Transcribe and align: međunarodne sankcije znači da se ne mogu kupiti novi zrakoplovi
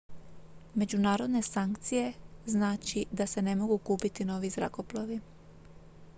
međunarodne 0.73 1.41
sankcije 1.43 2.13
znači 2.45 3.05
da 3.11 3.27
se 3.27 3.41
ne 3.41 3.55
mogu 3.55 3.77
kupiti 3.77 4.25
novi 4.25 4.49
zrakoplovi 4.49 5.19